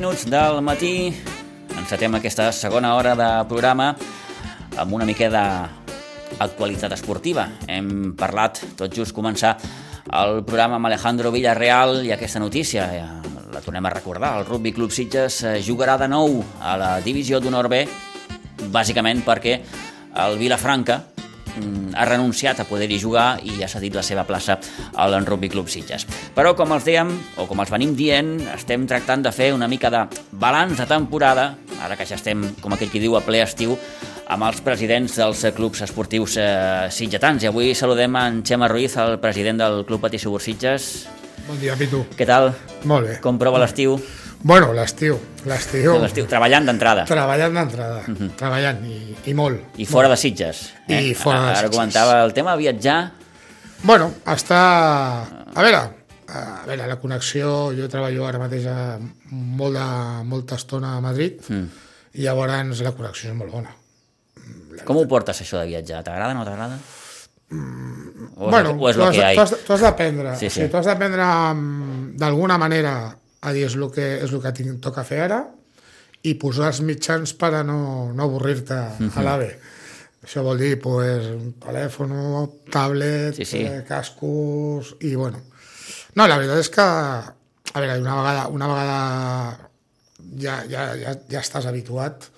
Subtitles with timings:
[0.00, 1.12] Minuts del matí,
[1.76, 3.90] encetem aquesta segona hora de programa
[4.80, 7.44] amb una mica d'actualitat esportiva.
[7.68, 9.50] Hem parlat, tot just començar,
[10.22, 13.04] el programa amb Alejandro Villarreal i aquesta notícia, eh,
[13.52, 17.36] la tornem a recordar, el Rugby Club Sitges eh, jugarà de nou a la divisió
[17.36, 17.84] d'honor B,
[18.72, 19.58] bàsicament perquè
[20.24, 21.02] el Vilafranca
[21.94, 24.58] ha renunciat a poder-hi jugar i ha cedit la seva plaça
[24.94, 26.06] al Rugby Club Sitges.
[26.36, 29.90] Però, com els dèiem, o com els venim dient, estem tractant de fer una mica
[29.90, 33.76] de balanç de temporada, ara que ja estem, com aquell qui diu, a ple estiu,
[34.30, 37.42] amb els presidents dels clubs esportius eh, sitgetans.
[37.42, 41.08] I avui saludem en Xema Ruiz, el president del Club Patí Segur Sitges.
[41.48, 42.04] Bon dia, Pitu.
[42.14, 42.52] Què tal?
[42.86, 43.18] Molt bé.
[43.24, 43.98] Com prova l'estiu?
[44.42, 45.18] Bueno, l'estiu.
[45.44, 45.98] L'estiu.
[46.00, 47.04] L'estiu, treballant d'entrada.
[47.08, 48.02] Treballant d'entrada.
[48.40, 49.76] Treballant, i, i molt.
[49.80, 50.70] I fora de Sitges.
[50.88, 51.00] eh?
[51.10, 51.76] I fora de Ara Sitges.
[51.76, 53.12] comentava el tema viatjar.
[53.82, 54.60] Bueno, està...
[55.54, 55.82] A veure,
[56.28, 57.70] a veure, la connexió...
[57.76, 59.84] Jo treballo ara mateix a molt de,
[60.28, 61.66] molta estona a Madrid mm.
[62.16, 63.76] i llavors la connexió és molt bona.
[64.88, 66.00] Com ho portes, això de viatjar?
[66.06, 66.80] T'agrada, no t'agrada?
[67.50, 69.44] O és, bueno, o és tu, el has, que hi tu, ha?
[69.44, 70.34] has, tu has d'aprendre.
[70.36, 70.54] Sí, Sí, sí.
[70.54, 70.60] sí.
[70.60, 72.92] O sigui, tu has d'aprendre mm, d'alguna manera
[73.40, 75.40] a dir és el que, és el que tinc, toca fer ara
[76.26, 79.52] i posar els mitjans per a no, no avorrir-te a l'AVE.
[80.26, 82.12] Això vol dir pues, un telèfon,
[82.72, 83.62] tablet, Sí, sí.
[83.64, 85.40] Eh, cascos i bueno.
[86.14, 88.98] No, la veritat és que a veure, una vegada, una vegada
[90.42, 92.28] ja, ja, ja, ja estàs habituat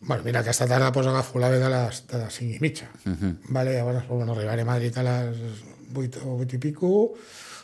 [0.00, 2.86] Bueno, mira, aquesta tarda pues, agafo l'AVE de les, de les 5 i mitja.
[3.04, 3.36] Uh -huh.
[3.48, 5.36] vale, llavors bueno, arribaré a Madrid a les
[5.94, 7.14] 8 o 8 i pico,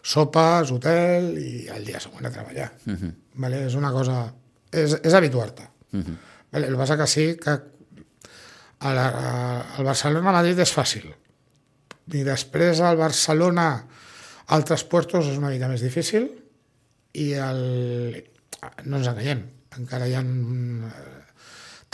[0.05, 2.71] sopes, hotel i el dia següent a treballar.
[2.87, 3.13] Uh -huh.
[3.35, 4.35] vale, és una cosa...
[4.71, 5.69] És, és habituar-te.
[5.93, 6.17] Uh -huh.
[6.53, 7.51] vale, el que passa que sí que
[8.79, 11.15] a la, a, al Barcelona-Madrid és fàcil.
[12.13, 13.87] I després al Barcelona
[14.47, 16.29] altres puestos és una mica més difícil
[17.13, 18.25] i el...
[18.85, 19.41] no ens enganyem,
[19.79, 20.23] encara hi ha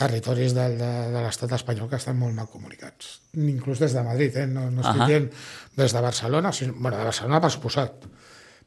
[0.01, 3.19] territoris de, de, de l'estat espanyol que estan molt mal comunicats.
[3.37, 4.47] Inclús des de Madrid, eh?
[4.49, 5.09] no, no estic Ahà.
[5.11, 5.29] dient
[5.77, 8.09] des de Barcelona, sinó, bueno, de Barcelona per suposat,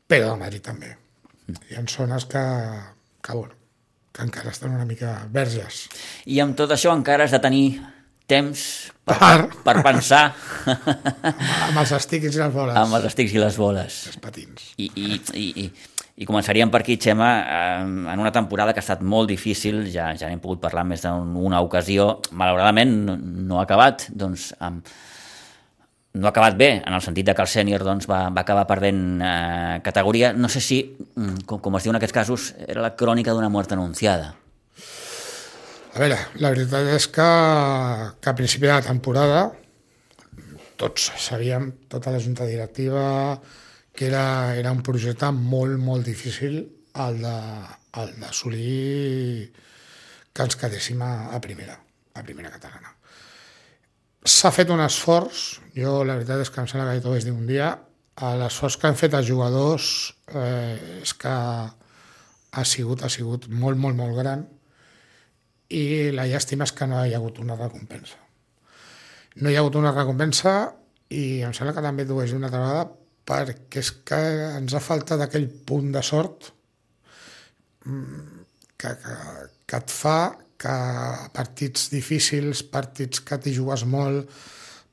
[0.08, 0.94] però de Madrid també.
[1.72, 2.44] Hi ha zones que,
[3.26, 3.58] que, bueno,
[4.14, 5.88] que encara estan una mica verges.
[6.30, 7.66] I amb tot això encara has de tenir
[8.30, 8.62] temps
[9.04, 10.22] per, Per- per pensar
[11.68, 12.78] Amb els estics i les boles.
[12.80, 13.98] amb els estics i les boles.
[14.14, 14.70] els patins.
[14.80, 15.66] I, i, i, i,
[16.14, 17.30] i començaríem per aquí, Xema,
[18.14, 21.62] en una temporada que ha estat molt difícil, ja ja n'hem pogut parlar més d'una
[21.66, 24.86] ocasió, malauradament no, no ha acabat, doncs, amb,
[26.14, 28.68] no ha acabat bé, en el sentit de que el sènior doncs, va, va acabar
[28.70, 30.30] perdent eh, categoria.
[30.38, 30.78] No sé si,
[31.18, 34.36] mm, com, com es diu en aquests casos, era la crònica d'una mort anunciada.
[35.94, 37.28] A veure, la veritat és que,
[38.22, 39.44] que a principi de la temporada
[40.78, 43.38] tots sabíem, tota la junta directiva,
[43.94, 46.64] que era, era un projecte molt, molt difícil
[47.04, 49.52] el d'assolir
[50.34, 51.78] que ens quedéssim a, a primera,
[52.18, 52.94] a primera catalana.
[54.24, 57.36] S'ha fet un esforç, jo la veritat és que em sembla que t'ho vaig dir
[57.36, 57.74] un dia,
[58.40, 59.86] l'esforç que han fet els jugadors
[60.34, 61.34] eh, és que
[62.54, 64.46] ha sigut, ha sigut molt, molt, molt gran
[65.74, 68.20] i la llàstima és que no hi ha hagut una recompensa.
[69.42, 70.74] No hi ha hagut una recompensa
[71.10, 72.86] i em sembla que també t'ho una altra vegada
[73.28, 74.22] perquè és que
[74.60, 76.50] ens ha faltat aquell punt de sort
[77.88, 78.42] mm,
[78.78, 79.18] que, que,
[79.68, 80.18] que et fa
[80.64, 80.76] que
[81.36, 84.30] partits difícils, partits que t'hi jugues molt,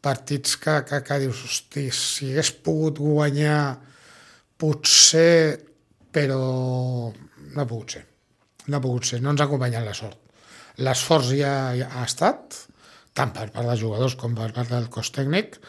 [0.03, 3.77] partits que, que, que dius, hosti, si hagués pogut guanyar
[4.61, 5.61] potser,
[6.11, 6.41] però
[7.13, 8.03] no ha pogut ser.
[8.67, 10.19] No ha pogut ser, no ens ha acompanyat la sort.
[10.81, 12.65] L'esforç ja, ja ha estat,
[13.17, 15.61] tant per part dels jugadors com per part del cos tècnic.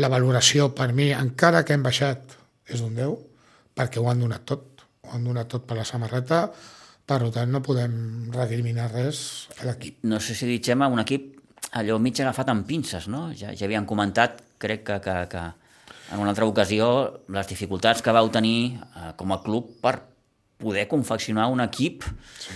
[0.00, 2.36] La valoració per mi, encara que hem baixat,
[2.68, 3.16] és d'un 10,
[3.76, 4.84] perquè ho han donat tot.
[5.06, 6.44] Ho han donat tot per la samarreta,
[7.10, 7.94] per tant no podem
[8.34, 10.02] recriminar res a l'equip.
[10.06, 11.40] no sé si dir, Xema, un equip
[11.78, 13.30] allò mig agafat amb pinces, no?
[13.34, 15.42] Ja, ja havien comentat, crec que, que, que
[16.10, 16.86] en una altra ocasió,
[17.28, 19.96] les dificultats que vau tenir eh, com a club per
[20.60, 22.04] poder confeccionar un equip
[22.38, 22.54] sí.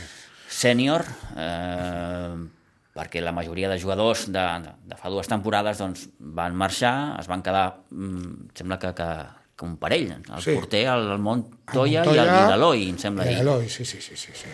[0.50, 1.06] sènior
[1.36, 2.34] eh,
[2.94, 7.26] perquè la majoria de jugadors de, de, de fa dues temporades doncs, van marxar, es
[7.26, 10.54] van quedar, mm, sembla que, que un parell, el Sí.
[10.54, 13.84] porter, el, el Montoya, El i el- Montoya i l'Eloi, em sembla I l'Eloi, sí,
[13.84, 14.52] sí, sí, sí, sí.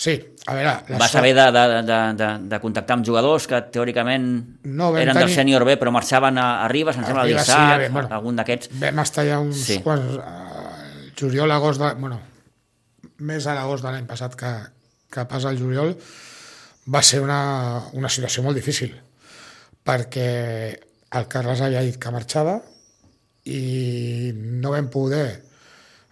[0.00, 0.14] Sí,
[0.48, 0.70] a veure...
[0.88, 4.24] la Va saber de, de, de, de, de contactar amb jugadors que teòricament
[4.64, 7.52] No eren del tenir- sènior B però marxaven a, a Ribes, em sembla Ribes, sí,
[7.52, 8.08] l'Isaac, bé, bueno.
[8.16, 8.70] algun d'aquests.
[8.80, 9.76] Vam estar ja uns Sí.
[9.84, 10.16] quants...
[10.16, 11.82] Uh, juliol, agost...
[11.84, 12.16] De, bueno,
[13.28, 14.54] més a l'agost de l'any passat que,
[15.12, 15.92] que pas al juliol,
[16.88, 18.94] va ser una, una situació molt difícil,
[19.84, 20.30] perquè
[21.18, 22.60] el Carles havia dit que marxava
[23.50, 25.26] i no vam poder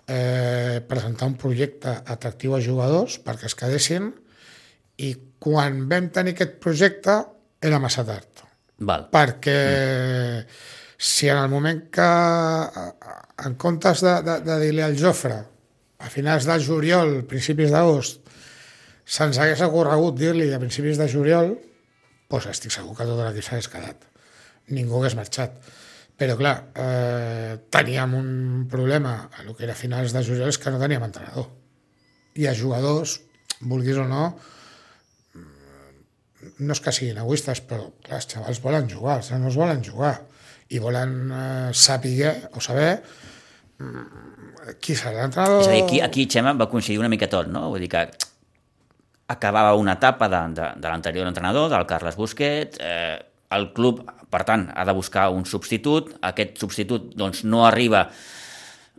[0.08, 4.08] eh, presentar un projecte atractiu a jugadors perquè es quedessin
[5.04, 7.20] i quan vam tenir aquest projecte
[7.62, 8.42] era massa tard
[8.78, 9.06] Val.
[9.12, 9.58] perquè
[10.98, 12.08] si en el moment que
[13.44, 15.36] en comptes de, de, de dir-li al Jofre
[15.98, 18.27] a finals de juliol, principis d'agost
[19.08, 21.54] se'ns hagués ocorregut dir-li a principis de juliol
[22.28, 24.04] doncs estic segur que tot l'equip s'hagués quedat
[24.76, 25.56] ningú hagués marxat
[26.18, 28.30] però clar, eh, teníem un
[28.70, 31.46] problema a el que era finals de juliol és que no teníem entrenador
[32.38, 33.18] i els jugadors,
[33.60, 34.24] vulguis o no
[36.58, 40.14] no és que siguin egoistes, però clar, els xavals volen jugar, els nanos volen jugar
[40.70, 42.90] i volen eh, saber o saber
[43.78, 45.62] mm, qui serà l'entrenador.
[45.64, 47.68] És a dir, aquí, aquí Xema va coincidir una mica tot, no?
[47.72, 48.04] Vull dir que
[49.28, 53.18] acabava una etapa de, de, de l'anterior entrenador, del Carles Busquet, eh,
[53.56, 58.08] el club, per tant, ha de buscar un substitut, aquest substitut doncs, no arriba...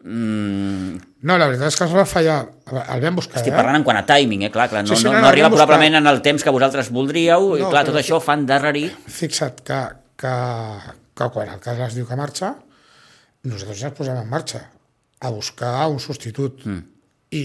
[0.03, 0.97] Mm,
[1.27, 2.37] No, la veritat és que ens va fallar.
[2.71, 3.57] El vam buscar, estic eh?
[3.57, 4.49] parlant en quant a timing, eh?
[4.53, 5.65] Clar, clar, no, Sí, sí, no, no, no, no, arriba buscar.
[5.67, 8.85] probablement en el temps que vosaltres voldríeu, i No, clar, però tot això fa endarrerir...
[9.11, 9.79] Fixa't que,
[10.23, 10.31] que,
[11.19, 12.53] que quan el Carles diu que marxa,
[13.43, 14.63] nosaltres ja ens posem en marxa
[15.19, 16.63] a buscar un substitut.
[16.63, 16.79] Mm.
[17.35, 17.43] I,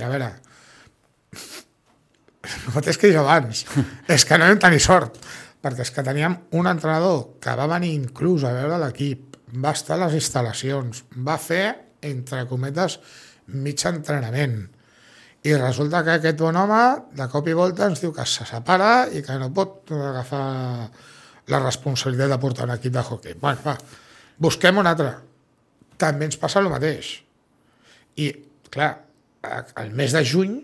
[0.00, 0.30] a veure,
[2.42, 3.64] el mateix que jo abans,
[4.10, 5.18] és que no vam tenir sort,
[5.62, 9.96] perquè és que teníem un entrenador que va venir inclús a veure l'equip, va estar
[9.98, 11.66] a les instal·lacions, va fer,
[12.02, 12.98] entre cometes,
[13.52, 14.62] mig entrenament.
[15.42, 16.82] I resulta que aquest bon home,
[17.18, 20.44] de cop i volta, ens diu que se separa i que no pot agafar
[21.50, 23.34] la responsabilitat de portar un equip de hockey.
[23.42, 23.76] Bueno, va,
[24.38, 25.14] busquem un altre.
[25.98, 27.16] També ens passa el mateix.
[28.22, 28.30] I,
[28.70, 28.92] clar,
[29.82, 30.54] el mes de juny,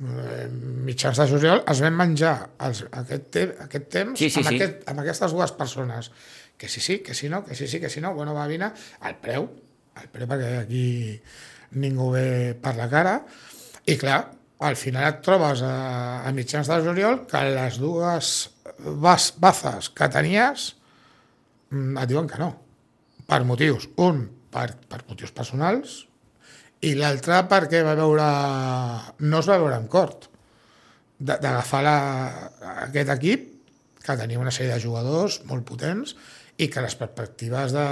[0.00, 2.34] mitjans de juliol, es vam menjar
[2.66, 4.56] els, aquest, te aquest temps Sí, sí, amb, sí.
[4.56, 6.10] Aquest, amb aquestes dues persones.
[6.60, 8.14] Que sí, sí, que sí, no, que sí, sí, que sí, no.
[8.14, 8.70] Bueno, va vine
[9.00, 9.46] al preu,
[9.96, 10.84] al preu perquè aquí
[11.80, 13.14] ningú ve per la cara.
[13.88, 14.20] I clar,
[14.60, 15.74] al final et trobes a,
[16.24, 18.34] a mitjans de juliol que les dues
[19.00, 20.74] bas, bazes que tenies
[21.70, 22.52] mm, et diuen que no,
[23.28, 23.88] per motius.
[24.04, 26.04] Un, per, per motius personals,
[26.86, 28.26] i l'altre perquè va veure,
[29.20, 30.28] no es va veure en cort
[31.18, 32.50] de- d'agafar la-
[32.86, 33.48] aquest equip
[34.02, 36.14] que tenia una sèrie de jugadors molt potents
[36.56, 37.84] i que les perspectives de,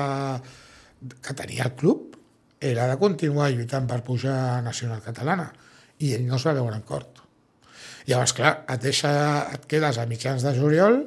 [1.22, 2.16] que tenia el club
[2.60, 5.50] era de continuar lluitant per pujar a Nacional Catalana
[6.00, 7.20] i ell no es va veure en cort.
[8.08, 9.10] Llavors, clar, et, deixa,
[9.52, 11.02] et quedes a mitjans de juliol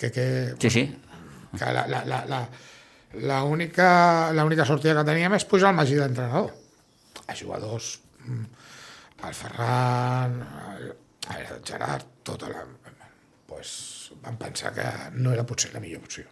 [0.00, 0.84] que, que, Sí, sí.
[1.58, 2.40] que la, la, la, la,
[3.20, 6.54] la única, l'única sortida que teníem és pujar al Magí d'entrenador.
[7.26, 8.44] A jugadors, mm,
[9.28, 10.36] el Ferran,
[10.76, 10.92] el,
[11.36, 12.64] el Gerard, tota la...
[13.50, 13.70] Pues,
[14.22, 14.86] vam pensar que
[15.18, 16.24] no era potser la millor opció.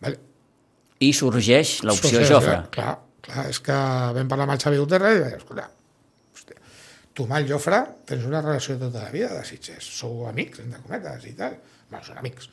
[0.00, 0.18] Vale?
[1.04, 2.58] I sorgeix l'opció Jofre.
[2.74, 2.94] Clar,
[3.24, 3.76] clar, és que
[4.16, 5.66] vam parlar amb el Xavi Guterres i vaig dir, escolta,
[6.34, 6.62] hòstia,
[7.12, 10.80] tu amb el Jofre tens una relació tota la vida de Sitges, sou amics, entre
[10.86, 11.58] cometes, i tal.
[11.90, 12.48] Bueno, són amics.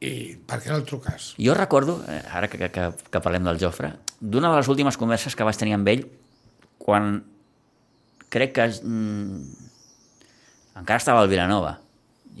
[0.00, 0.12] I
[0.48, 1.34] per què no el truques?
[1.36, 5.36] Jo recordo, eh, ara que, que, que parlem del Jofre, d'una de les últimes converses
[5.36, 6.06] que vaig tenir amb ell
[6.80, 7.12] quan
[8.32, 9.40] crec que mm,
[10.80, 11.76] encara estava al Vilanova.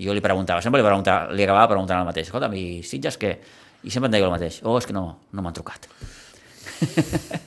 [0.00, 2.28] I jo li preguntava, sempre li, preguntava, li acabava preguntant el mateix.
[2.30, 3.34] Escolta'm, i Sitges què?
[3.84, 4.60] I sempre em deia el mateix.
[4.64, 5.88] Oh, és que no, no m'han trucat.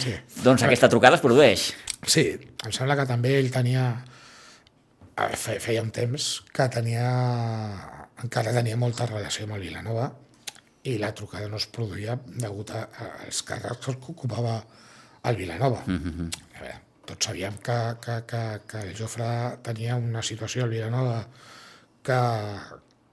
[0.00, 0.14] Sí.
[0.40, 1.66] Doncs aquesta trucada es produeix.
[2.08, 2.22] Sí,
[2.64, 3.82] em sembla que també ell tenia...
[5.36, 7.04] fe- Feia un temps que tenia...
[8.24, 10.06] encara tenia molta relació amb el Vilanova
[10.88, 14.54] i la trucada no es produïa degut als càrrecs que ocupava
[15.24, 15.82] el Vilanova.
[15.86, 16.40] Mm -hmm.
[16.56, 21.26] A veure, tots sabíem que, que, que, que el Jofre tenia una situació al Vilanova
[22.02, 22.20] que,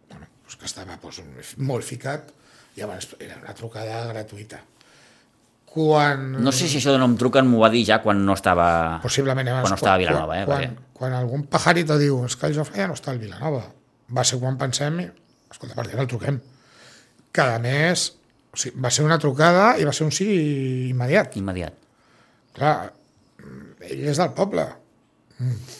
[0.09, 2.31] bueno, doncs que estava doncs, molt ficat
[2.75, 4.61] i llavors era una trucada gratuïta.
[5.65, 6.31] Quan...
[6.41, 8.99] No sé si això de no em truquen m'ho va dir ja quan no estava...
[9.03, 9.63] Possiblement abans.
[9.63, 12.55] Quan no estava a Vilanova, eh, Quan, perquè- quan algun pajarito diu és que el
[12.55, 13.65] Jofre ja no està al Vilanova,
[14.17, 15.11] va ser quan pensem,
[15.51, 16.39] escolta, per què no el truquem?
[17.31, 18.07] Que a més,
[18.53, 20.29] o sigui, va ser una trucada i va ser un sí
[20.89, 21.35] immediat.
[21.37, 21.73] Immediat.
[22.57, 22.77] Clar,
[23.85, 24.65] ell és del poble.
[25.37, 25.75] Mm.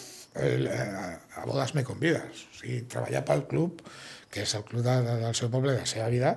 [0.48, 2.44] El, eh, a bodes me convides.
[2.52, 3.82] O sigui, treballar pel club,
[4.34, 6.36] que és el club de, de, del seu poble, de la seva vida,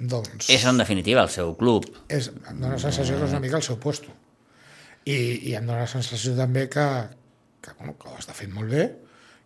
[0.00, 0.48] doncs...
[0.50, 1.86] És, en definitiva, el seu club.
[2.08, 4.14] és, em dóna la sensació que és una mica el seu puesto.
[5.04, 5.16] I,
[5.50, 6.86] i em dóna la sensació també que,
[7.62, 8.88] que, bueno, que ho està fent molt bé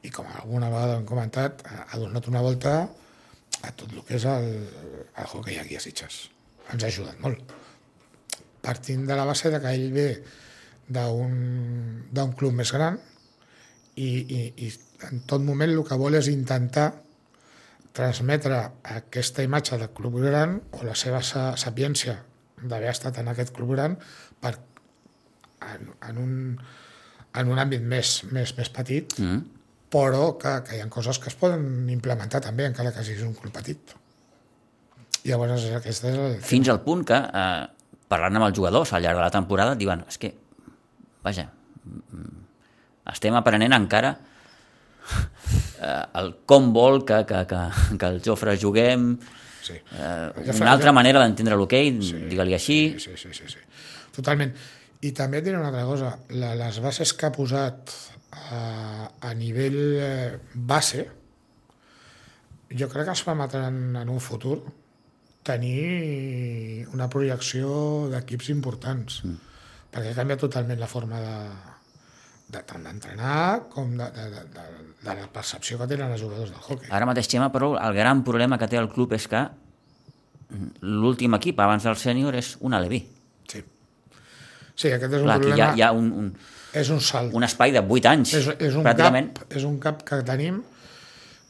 [0.06, 2.78] i com alguna vegada hem comentat, ha ha donat una volta
[3.64, 4.50] a tot el que és el,
[5.16, 6.26] el hockey aquí a Sitges.
[6.72, 7.42] Ens ha ajudat molt.
[8.66, 10.08] Partint de la base de que ell ve
[10.90, 12.98] d'un club més gran
[13.96, 14.70] i, i, i
[15.08, 16.88] en tot moment el que vol és intentar
[17.96, 18.58] transmetre
[18.98, 22.18] aquesta imatge del club gran o la seva sa sapiència
[22.62, 23.96] d'haver estat en aquest club gran
[24.40, 24.54] per,
[25.72, 26.34] en, en, un,
[27.40, 29.42] en un àmbit més, més, més petit, Mm.
[29.92, 33.36] però que, que hi ha coses que es poden implementar també, encara que siguis un
[33.38, 33.94] club petit.
[35.24, 36.34] Llavors, aquesta és el...
[36.44, 37.64] Fins al punt que, eh,
[38.08, 40.32] parlant amb els jugadors al llarg de la temporada, diuen, és que,
[41.26, 41.48] vaja,
[43.12, 44.14] estem aprenent encara
[45.80, 47.60] eh, el com vol que, que, que,
[47.98, 49.16] que el Jofre juguem,
[49.66, 49.74] Sí.
[49.98, 52.78] eh, una altra manera d'entendre l'hoquei, digue-li així.
[53.02, 53.62] Sí, sí, sí, sí.
[54.14, 54.52] Totalment.
[55.02, 56.12] I també et diré una altra cosa.
[56.38, 57.90] La, les bases que ha posat
[58.30, 58.60] a,
[59.26, 61.02] a nivell eh, base,
[62.70, 64.60] jo crec que ens permetran en un futur
[65.46, 69.20] tenir una projecció d'equips importants.
[69.24, 69.38] Mm.
[69.94, 71.36] Perquè canvia totalment la forma de,
[72.52, 74.64] de tant d'entrenar com de, de, de, de,
[75.06, 76.90] de la percepció que tenen els jugadors del hockey.
[76.92, 79.44] Ara mateix, Xema, però el gran problema que té el club és que
[80.86, 83.00] l'últim equip abans del sènior és un aleví.
[83.50, 83.62] Sí.
[84.76, 85.70] Sí, aquest és un Clar, aquí hi problema...
[85.72, 86.28] ha, hi ha un, un,
[86.76, 87.32] És un salt.
[87.34, 89.32] un espai de 8 anys, és, és, un pràcticament.
[89.38, 90.60] cap, és un cap que tenim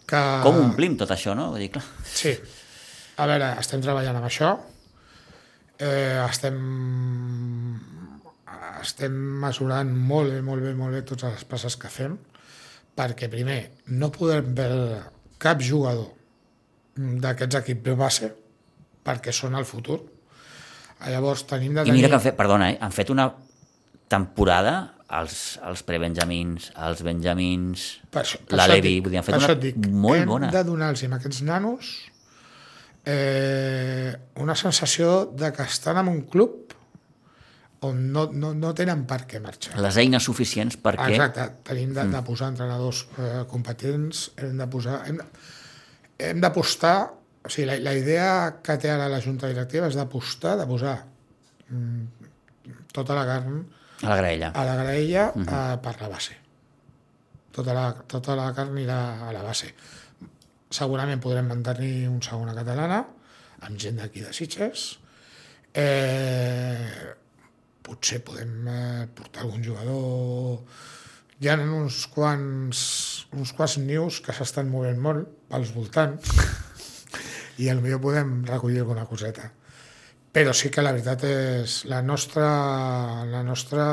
[0.07, 0.23] que...
[0.47, 1.49] Com omplim tot això, no?
[1.57, 2.37] Vull dir, clar, Sí.
[3.16, 4.50] A veure, estem treballant amb això.
[5.78, 6.56] Eh, estem
[8.80, 12.14] estem mesurant molt bé, molt bé, molt bé totes les passes que fem
[12.96, 13.58] perquè primer
[14.00, 15.00] no podem veure
[15.42, 16.12] cap jugador
[16.96, 18.30] d'aquests equips de base
[19.06, 19.99] perquè són el futur.
[21.06, 21.99] Llavors tenim de I tenir...
[21.99, 23.26] mira que han fet, perdona, eh, han fet una
[24.08, 24.76] temporada
[25.08, 29.54] als, als prebenjamins, als benjamins, Per això- per la Levi, vull dir, han fet una
[29.61, 30.50] dic, molt hem bona.
[30.54, 31.92] de donar-los a aquests nanos
[33.07, 36.63] eh, una sensació de que estan en un club
[37.87, 39.77] on no, no, no tenen per què marxar.
[39.81, 41.13] Les eines suficients perquè...
[41.13, 45.03] Exacte, tenim de, de posar entrenadors eh, competents, hem de posar...
[45.07, 45.21] Hem
[46.19, 46.97] hem d'apostar...
[47.47, 48.31] O sigui, la, la idea
[48.65, 50.97] que té ara la Junta Directiva és d'apostar, de posar
[51.71, 52.33] mm,
[52.97, 53.61] tota la carn
[54.03, 54.49] A la graella.
[54.51, 55.61] a la graella uh -huh.
[55.75, 56.35] eh, per la base.
[57.53, 59.75] Tota la, tota la carn anirà a la base.
[60.73, 63.04] Segurament podrem mantenir un segona catalana
[63.66, 64.87] amb gent d'aquí de Sitges.
[65.76, 67.14] Eh,
[67.87, 70.62] potser podem eh, portar algun jugador...
[71.37, 72.78] Hi ha uns quants,
[73.37, 76.30] uns quants nius que s'estan movent molt pels voltants
[77.61, 79.50] i potser podem recollir alguna coseta
[80.37, 82.46] però sí que la veritat és la nostra,
[83.25, 83.85] la nostra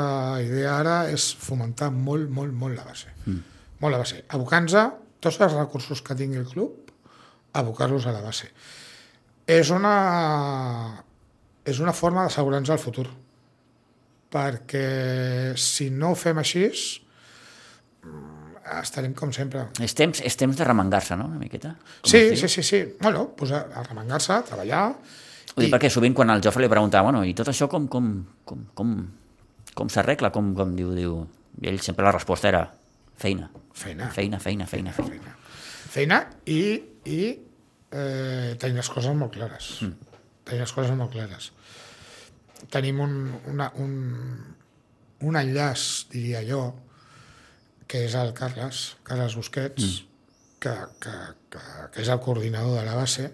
[0.44, 3.14] idea ara és fomentar molt, molt, molt la base.
[3.24, 3.38] Mm.
[3.80, 4.18] Molt la base.
[4.36, 4.74] Abocant-nos
[5.24, 6.92] tots els recursos que tingui el club,
[7.54, 8.50] abocar-los a la base.
[9.46, 9.94] És una,
[11.64, 13.06] és una forma d'assegurar-nos el futur.
[14.34, 16.64] Perquè si no ho fem així,
[18.02, 19.68] mm, estarem com sempre.
[19.84, 21.76] És temps, és temps de remengar-se, no?, una miqueta.
[22.02, 22.82] Com Sí, sí, sí, sí.
[23.00, 24.86] Bueno, pues a, a remengar-se, a treballar...
[25.54, 28.08] Vull dir, perquè sovint quan el Jofre li preguntava, bueno, i tot això com, com,
[28.48, 28.96] com, com,
[29.78, 31.20] com s'arregla, com, com diu, diu...
[31.62, 32.64] I ell sempre la resposta era
[33.14, 33.46] feina.
[33.74, 34.08] Feina.
[34.14, 34.92] Feina, feina, feina.
[34.92, 35.10] feina.
[35.10, 35.34] feina.
[35.94, 36.60] Feina i,
[37.10, 37.20] i
[37.90, 39.70] eh, tenir les coses molt clares.
[39.82, 40.16] Mm.
[40.48, 41.50] Tenir les coses molt clares.
[42.72, 43.14] Tenim un,
[43.50, 43.92] una, un,
[45.26, 46.62] un enllaç, diria jo,
[47.90, 50.26] que és el Carles, Carles Busquets, mm.
[50.64, 51.16] que, que,
[51.52, 53.28] que, que és el coordinador de la base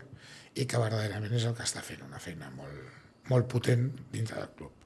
[0.59, 4.54] i que verdaderament és el que està fent una feina molt, molt potent dintre del
[4.59, 4.80] club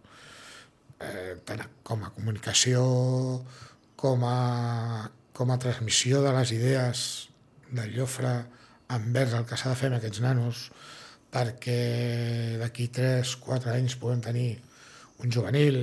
[1.01, 2.83] eh, tant com a comunicació
[4.01, 7.05] com a, com a transmissió de les idees
[7.75, 8.35] del Llofre
[8.95, 10.69] envers el que s'ha de fer amb aquests nanos
[11.35, 11.79] perquè
[12.61, 14.53] d'aquí 3-4 anys puguem tenir
[15.25, 15.79] un juvenil.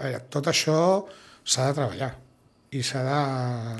[0.00, 0.78] A veure, tot això
[1.44, 2.10] s'ha de treballar
[2.74, 3.20] i s'ha de...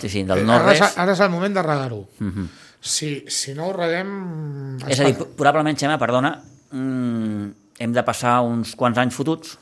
[0.04, 0.99] Sí, sí, del Eh, no ara, és, res.
[0.99, 2.04] ara és el moment de regar-ho.
[2.19, 2.47] Mm -hmm.
[2.80, 4.78] si, si no ho reguem...
[4.87, 9.59] És a dir, probablement, Xema, perdona, mm, hem de passar uns quants anys fotuts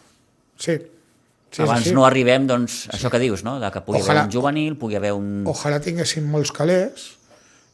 [0.58, 0.74] Sí.
[1.50, 1.94] Sí, abans sí, sí.
[1.96, 4.96] no arribem, doncs, això que dius, no?, de que pugui Ojalà- haver un juvenil, pugui
[4.96, 5.44] haver un...
[5.48, 7.14] Ojalà tinguéssim molts calés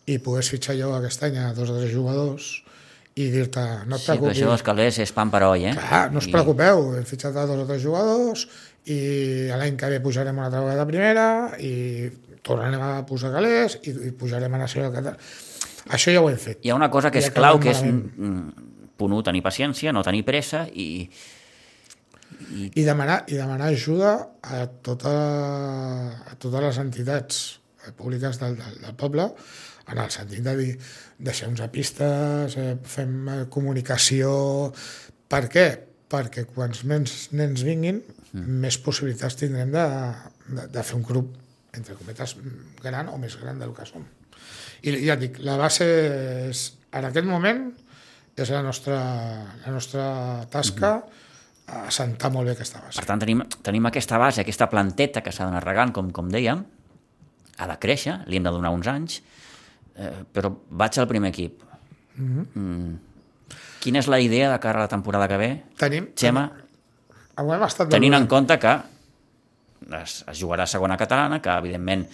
[0.06, 2.50] i pogués fitxar jo aquest any a dos o tres jugadors
[3.16, 4.36] i dir-te, no et Sí, preocupis.
[4.36, 5.74] això dels calés és pan per oi, eh?
[5.78, 8.46] Clar, no us I- preocupeu, hem fitxat a dos o tres jugadors
[8.90, 8.98] i
[9.54, 11.26] l'any que ve pujarem una altra vegada a primera
[11.62, 12.10] i
[12.44, 15.14] tornarem a posar calés i, i pujarem a Nacional Català.
[15.94, 16.58] Això ja ho hem fet.
[16.64, 19.92] Hi ha una cosa que I és clau, que és mm, punt 1, tenir paciència,
[19.92, 21.08] no tenir pressa i...
[22.74, 25.14] I demanar, i demanar ajuda a, tota,
[26.30, 27.44] a totes les entitats
[27.98, 29.28] públiques del, del, del poble
[29.92, 30.70] en el sentit de dir
[31.24, 34.30] deixem-nos a pistes, eh, fem eh, comunicació...
[35.34, 35.64] Per què?
[36.12, 38.58] Perquè quants menys nens vinguin, mm.
[38.62, 39.84] més possibilitats tindrem de,
[40.46, 41.32] de, de fer un grup,
[41.74, 42.36] entre cometes,
[42.84, 44.04] gran o més gran del que som.
[44.84, 45.88] I ja dic, la base
[46.50, 46.64] és,
[46.94, 47.64] en aquest moment,
[48.36, 49.00] és la nostra,
[49.64, 50.06] la nostra
[50.52, 51.23] tasca mm -hmm
[51.66, 52.98] assentar molt bé aquesta base.
[52.98, 56.64] Per tant, tenim, tenim aquesta base, aquesta planteta que s'ha d'anar regant, com, com dèiem,
[57.58, 59.20] ha de créixer, li hem de donar uns anys,
[59.96, 61.62] eh, però vaig al primer equip.
[62.16, 62.46] Mm -hmm.
[62.54, 62.98] mm.
[63.80, 65.62] Quina és la idea de cara a la temporada que ve?
[65.76, 66.50] Tenim, Xema,
[67.36, 68.28] hem estat tenint en valorant.
[68.28, 68.80] compte que
[70.02, 72.06] es, es jugarà a segona catalana, que evidentment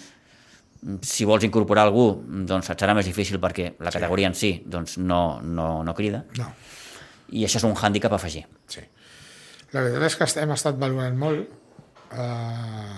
[1.02, 4.96] si vols incorporar algú doncs et serà més difícil perquè la categoria en si doncs,
[4.98, 6.46] no, no, no crida No,
[7.28, 8.46] i això és un hàndicap a afegir.
[8.66, 8.80] sí.
[9.70, 11.50] La veritat és que hem estat valorant molt
[12.18, 12.96] eh,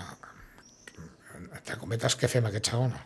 [1.37, 2.97] entre cometes què fem aquest segona.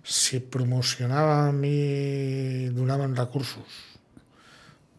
[0.00, 3.76] Si promocionàvem i donàvem recursos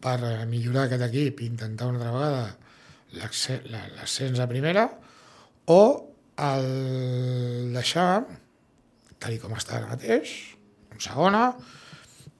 [0.02, 0.18] per
[0.50, 2.46] millorar aquest equip i intentar una altra vegada
[3.98, 4.86] l'ascens a primera
[5.70, 5.82] o
[6.42, 6.68] el
[7.74, 8.24] deixar
[9.22, 10.32] tal com està ara mateix
[10.94, 11.48] en segona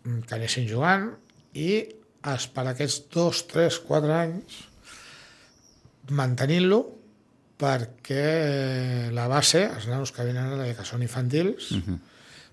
[0.02, 1.10] que anessin jugant
[1.54, 1.82] i
[2.32, 4.71] esperar aquests dos, tres, quatre anys
[6.10, 6.82] mantenint-lo
[7.62, 11.98] perquè la base, els nanos que venen ara que són infantils, uh -huh.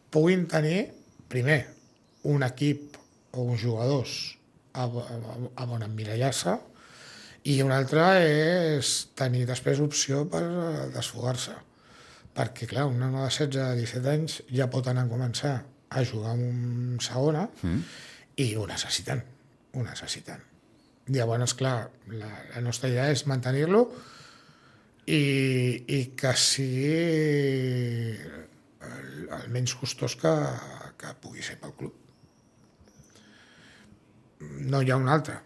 [0.09, 0.91] puguin tenir,
[1.27, 1.65] primer,
[2.23, 2.97] un equip
[3.31, 4.37] o uns jugadors
[4.73, 5.15] a, a,
[5.55, 6.57] a bona emmirallar-se
[7.43, 8.03] i un altre
[8.77, 11.55] és tenir després opció per eh, desfogar-se.
[12.35, 15.55] Perquè, clar, un nano de 16 17 anys ja pot anar a començar
[15.89, 17.81] a jugar en un segona mm.
[18.37, 19.23] i ho necessiten,
[19.73, 20.48] ho necessiten.
[21.09, 23.81] Llavors, clar, la, la nostra idea és mantenir-lo
[25.09, 25.21] i,
[25.89, 26.91] i que sigui
[28.85, 29.07] el,
[29.39, 30.33] el menys costós que,
[31.01, 31.95] que pugui ser pel club.
[34.69, 35.39] No hi ha un altre.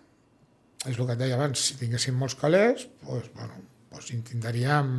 [0.83, 3.61] És el que et deia abans, si tinguéssim molts calés, doncs, bueno,
[3.93, 4.89] doncs intentaríem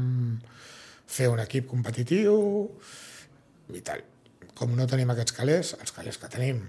[1.05, 2.39] fer un equip competitiu
[3.75, 4.01] i tal.
[4.57, 6.65] Com no tenim aquests calés, els calés que tenim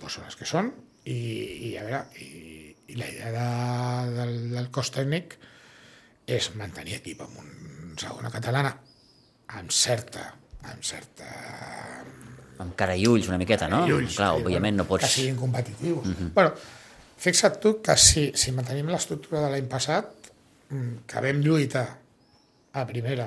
[0.00, 0.72] doncs són els que són
[1.04, 1.18] i,
[1.68, 3.48] i a veure, i, i la idea de,
[4.16, 5.36] del, del cos tècnic
[6.24, 7.50] és mantenir equip amb un
[8.00, 8.72] segona catalana
[9.58, 10.30] amb certa
[10.64, 11.28] amb certa
[12.62, 13.82] Amb cara i ulls una miqueta, no?
[13.90, 15.08] ulls, Clar, sí, òbviament no que pots...
[15.10, 16.04] siguin competitius.
[16.06, 16.28] Mm -hmm.
[16.34, 16.52] bueno,
[17.18, 20.30] fixa't tu que si, si mantenim l'estructura de l'any passat,
[20.70, 21.88] mm, que vam lluitar
[22.72, 23.26] a primera,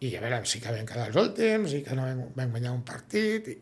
[0.00, 2.72] i a veure, sí que vam quedar els últims, i que no vam, vam guanyar
[2.72, 3.58] un partit, i...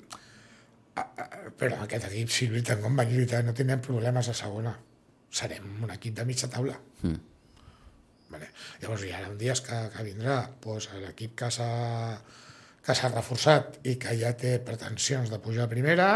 [1.58, 4.74] però aquest equip, si lluiten com van lluitar, no tindrem problemes a segona.
[5.32, 6.76] Serem un equip de mitja taula.
[7.02, 7.20] Mm.
[8.32, 8.48] Vale.
[8.82, 14.16] Llavors hi ha un dia que, que vindrà doncs, l'equip que s'ha reforçat i que
[14.20, 16.08] ja té pretensions de pujar a primera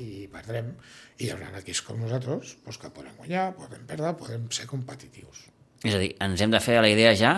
[0.00, 0.72] i perdrem.
[1.18, 5.48] I hi haurà equips com nosaltres doncs, que podem guanyar, podem perdre, podem ser competitius.
[5.84, 7.32] És a dir, ens hem de fer la idea ja,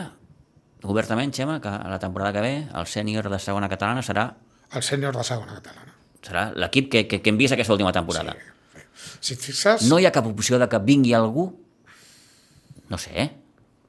[0.82, 4.30] obertament, Xema, que a la temporada que ve el sènior de segona catalana serà,
[4.70, 5.90] El sènior de segona catalana.
[6.26, 8.34] Serà l'equip que, que, que hem vist aquesta última temporada.
[8.36, 8.86] Sí.
[9.20, 11.46] Si et fixes, No hi ha cap opció de que vingui algú,
[12.90, 13.30] no sé, eh?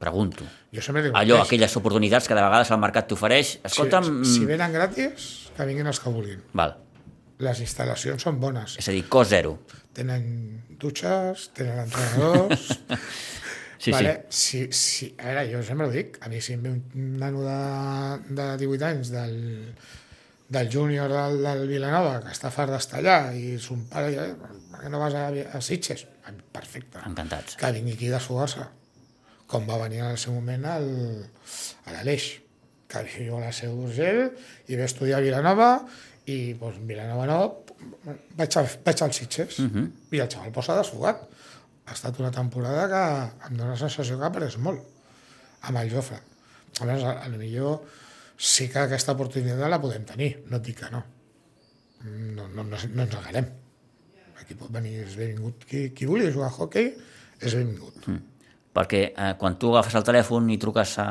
[0.01, 0.45] pregunto.
[0.73, 1.11] jo sempre dic...
[1.13, 3.59] Allò, "Ves, aquelles oportunitats que de vegades el mercat t'ofereix.
[3.67, 4.23] Escolta'm...
[4.23, 6.39] si, si venen gratis, que vinguin els que vulguin.
[6.57, 6.77] Val.
[7.41, 8.77] Les instal·lacions són bones.
[8.81, 9.57] És a dir, cost zero.
[9.93, 10.25] Tenen
[10.79, 12.71] dutxes, tenen entrenadors...
[13.81, 14.27] Sí, vale?
[14.29, 17.39] Si, si, a veure, jo sempre ho dic, a mi si em ve un nano
[17.41, 19.39] de, de 18 anys del,
[20.51, 24.81] del júnior del, del Vilanova que està fart d'estar allà i son pare, eh, per
[24.83, 26.03] què no vas a, a Sitges?
[26.51, 26.99] Perfecte.
[27.07, 27.55] Encantats.
[27.59, 28.65] Que vingui aquí a desfogar-se,
[29.51, 30.89] com va venir en el seu moment al,
[31.87, 32.27] a l'Aleix,
[32.91, 34.25] que viu a la Seu d'Urgell
[34.67, 35.69] i va estudiar a Vilanova
[36.27, 37.39] i doncs, Vilanova no,
[38.35, 39.87] vaig, a, vaig al Sitges uh -huh.
[40.11, 41.23] i el xaval posa desfogat.
[41.87, 44.83] Ha estat una temporada que em dóna la sensació que ha après molt
[45.61, 46.19] amb el Jofre.
[46.81, 47.79] A més, a, a lo millor
[48.41, 51.03] sí que aquesta oportunitat la podem tenir, no et dic que no.
[52.01, 53.51] No, no, no, no ens negarem.
[54.41, 55.67] Aquí pot venir, és benvingut.
[55.69, 56.89] Qui, qui vulgui jugar a hockey
[57.37, 58.07] és benvingut.
[58.07, 58.23] Mm.
[58.73, 61.07] Perquè eh, quan tu agafes el telèfon i truques a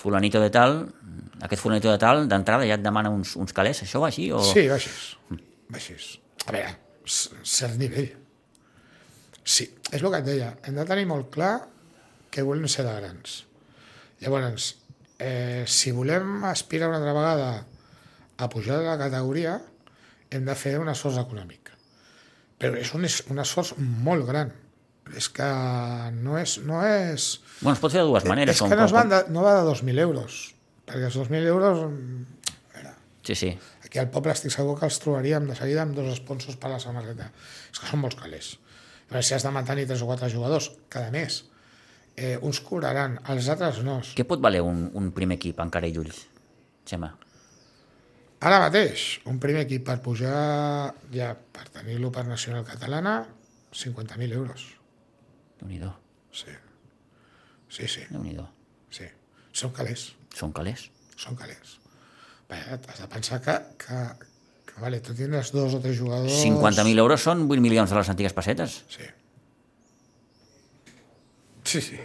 [0.00, 0.78] fulanito de tal,
[1.42, 4.30] aquest fulanito de tal, d'entrada ja et demana uns, uns calés, això va així?
[4.32, 4.40] O...
[4.44, 5.00] Sí, baixes.
[5.72, 6.10] Baixes.
[6.46, 6.74] A veure,
[7.10, 8.12] cert nivell.
[9.42, 10.52] Sí, és el que et deia.
[10.68, 11.54] Hem de tenir molt clar
[12.30, 13.40] que volem ser de grans.
[14.20, 14.74] Llavors,
[15.20, 17.50] eh, si volem aspirar una altra vegada
[18.40, 19.58] a pujar de la categoria,
[20.30, 21.70] hem de fer un esforç econòmic.
[22.60, 24.50] Però és un, un esforç molt gran.
[25.16, 25.46] És que
[26.22, 26.58] no és...
[26.64, 28.56] No és Bueno, es pot fer de dues maneres.
[28.56, 30.36] és que no, es van de, no va de 2.000 euros,
[30.86, 32.36] perquè els 2.000 euros, mm,
[33.22, 33.50] Sí, sí.
[33.84, 36.78] aquí al poble estic segur que els trobaríem de seguida amb dos sponsors per la
[36.80, 37.26] samarreta.
[37.70, 38.54] És que són molts calés.
[39.10, 41.42] Veure, si has de mantenir tres o quatre jugadors cada mes,
[42.20, 43.98] eh, uns cobraran, els altres no.
[44.16, 46.26] Què pot valer un, un primer equip en cara i ulls,
[46.88, 47.10] Xema?
[48.40, 53.18] Ara mateix, un primer equip per pujar, ja per tenir-lo per nacional catalana,
[53.76, 54.68] 50.000 euros.
[55.60, 55.92] Déu-n'hi-do,
[56.32, 56.52] Sí.
[57.70, 58.46] Sí, sí, déu-n'hi-do.
[58.90, 59.04] sí.
[59.52, 60.08] Són calés.
[60.34, 60.88] Són calés.
[61.20, 61.76] són calés.
[62.48, 63.98] Vaja, has de pensar que, que,
[64.70, 66.32] que vale, tu tindràs dos o tres jugadors...
[66.42, 68.78] 50.000 euros són 8 milions de les antigues pessetes.
[68.90, 69.04] Sí.
[71.70, 71.98] Sí, sí.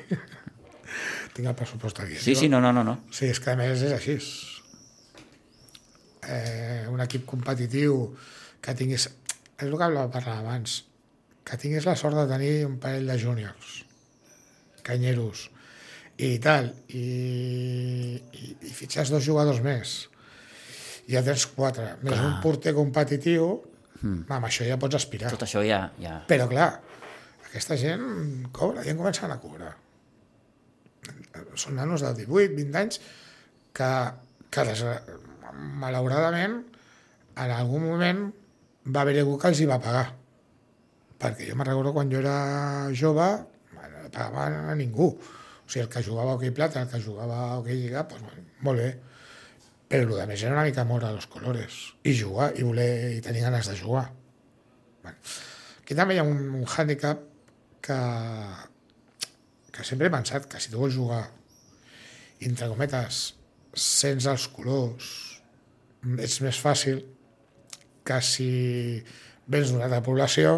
[1.35, 2.15] Tinc el pressupost aquí.
[2.21, 2.83] Sí, sí, no, no, no.
[2.83, 2.99] no.
[3.11, 4.15] Sí, és que a més és així.
[6.25, 7.97] Eh, un equip competitiu
[8.61, 9.09] que tingués...
[9.55, 10.77] És el que parlar abans.
[11.45, 13.75] Que tingués la sort de tenir un parell de júniors,
[14.85, 15.49] canyeros,
[16.17, 17.05] i tal, i,
[18.15, 19.95] i, i fitxes dos jugadors més.
[21.11, 21.97] Ja tens quatre.
[22.05, 23.51] Més un porter competitiu,
[23.99, 24.25] mm.
[24.31, 25.33] amb això ja pots aspirar.
[25.35, 25.83] Tot això ja...
[26.01, 26.21] ja...
[26.29, 26.71] Però, clar,
[27.55, 29.71] aquesta gent cobra, ja en comencen a cobrar.
[31.55, 32.97] Són nanos de 18, 20 anys
[33.75, 33.91] que,
[34.51, 34.81] que des,
[35.79, 36.57] malauradament,
[37.39, 38.25] en algun moment
[38.91, 40.09] va haver algú que els hi va pagar.
[41.21, 42.35] Perquè jo me'n recordo quan jo era
[42.91, 43.29] jove,
[43.71, 45.13] no pagaven a ningú.
[45.15, 48.25] O sigui, el que jugava a hoquei plata, el que jugava a hoquei lliga, doncs,
[48.27, 48.89] bueno, molt bé.
[49.87, 51.79] Però el que més era una mica amor a los colores.
[52.03, 54.09] I jugar, i voler, i tenir ganes de jugar.
[55.05, 55.23] Bueno,
[55.79, 57.23] aquí també hi ha un, un hàndicap
[57.85, 57.99] que,
[59.71, 61.23] que sempre he pensat que si tu vols jugar
[62.45, 63.25] entre cometes
[63.75, 65.11] sense els colors
[66.21, 67.01] és més fàcil
[68.05, 68.49] que si
[69.51, 70.57] vens d'una altra població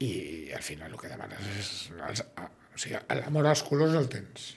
[0.00, 0.12] i
[0.56, 1.72] al final el que demanes és
[2.08, 4.54] els, o sigui, l'amor als colors el tens.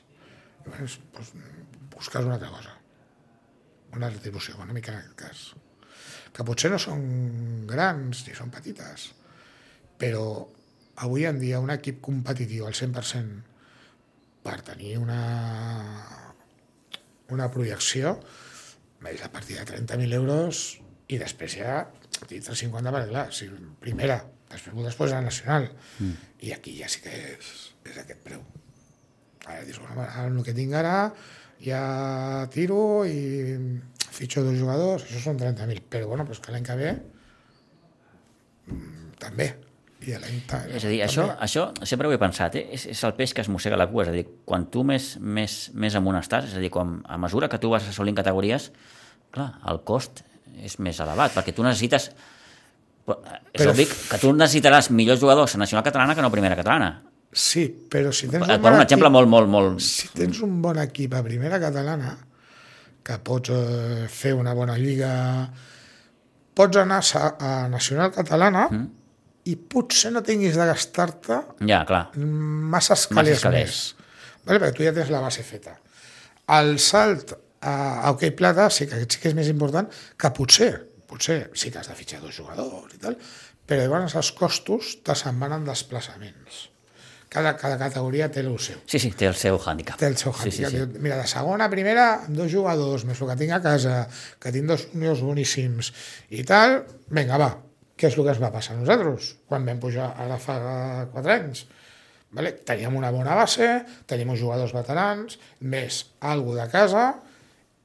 [0.63, 1.33] Llavors doncs,
[1.95, 2.77] busques una altra cosa
[3.93, 5.41] una retribució econòmica en aquest cas
[6.33, 7.03] que potser no són
[7.69, 9.11] grans ni són petites
[10.01, 10.23] però
[10.95, 13.41] avui en dia un equip competitiu al 100%
[14.43, 15.21] per tenir una
[17.33, 18.17] una projecció
[19.09, 20.63] és a partir de 30.000 euros
[21.11, 21.83] i després ja
[22.29, 23.49] dintre 50 perquè clar, si
[23.81, 24.21] primera
[24.53, 25.69] després vols posar a nacional.
[25.99, 26.29] Mm.
[26.45, 27.51] i aquí ja sí que és,
[27.89, 28.43] és aquest preu.
[29.47, 30.97] Ara dius, bueno, ara el que tinc ara
[31.63, 33.57] ja tiro i
[34.13, 36.91] fitxo dos jugadors, això són 30.000 però bueno, pues que l'any que ve
[38.69, 39.49] mm, també
[40.07, 40.41] i l'any
[40.75, 42.65] És a dir, això, això sempre ho he pensat, eh?
[42.75, 45.13] és, és el peix que es mossega la cua, és a dir, quan tu més,
[45.19, 48.69] més, més amunt estàs, és a dir, quan, a mesura que tu vas assolint categories,
[49.33, 50.23] clar, el cost
[50.63, 52.11] és més elevat, perquè tu necessites...
[53.03, 53.17] Però,
[53.51, 56.55] és Però- obvi que tu necessitaràs millors jugadors a Nacional Catalana que no a Primera
[56.59, 56.93] Catalana.
[57.33, 59.81] Sí, però si tens Per un, un bon exemple equip, molt, molt, molt...
[59.81, 62.13] si tens un bon equip a primera catalana,
[63.03, 65.13] que pots eh, fer una bona lliga,
[66.53, 69.02] pots anar a, a Nacional Catalana mm.
[69.49, 72.05] I potser no tinguis de gastar-te Ja, clar.
[72.15, 73.63] masses calés, calés.
[73.63, 73.79] més.
[74.45, 74.59] Vale?
[74.59, 75.77] Perquè tu ja tens la base feta.
[76.53, 79.87] El salt a, hoquei plata sí que, sí que és més important
[80.19, 80.73] que potser,
[81.07, 83.15] potser sí que has de fitxar dos jugadors i tal,
[83.67, 86.69] però llavors els costos te se'n van en desplaçaments.
[87.33, 88.77] Cada, cada categoria té el seu.
[88.85, 89.97] Sí, sí, té el seu hàndicap.
[89.97, 90.91] Té el seu sí, sí, handicap.
[90.93, 91.01] sí.
[91.01, 93.95] Mira, de segona a primera, dos jugadors, més el que tinc a casa,
[94.39, 95.89] que tinc dos juniors boníssims
[96.29, 97.49] i tal, vinga, va,
[97.97, 100.57] què és el que ens va passar a nosaltres quan vam pujar ara fa
[101.13, 101.65] quatre anys?
[102.33, 102.55] Vale?
[102.65, 103.67] Teníem una bona base,
[104.09, 105.99] teníem uns jugadors veterans, més
[106.33, 107.11] algo de casa,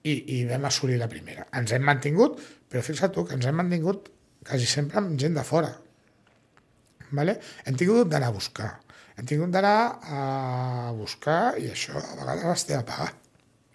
[0.09, 1.45] i, i vam assolir la primera.
[1.59, 4.09] Ens hem mantingut, però fixa't tu que ens hem mantingut
[4.49, 5.75] quasi sempre amb gent de fora.
[7.11, 7.37] Vale?
[7.67, 8.71] Hem tingut d'anar a buscar.
[9.19, 10.23] Hem tingut d'anar a
[10.97, 13.13] buscar i això a vegades has de pagar.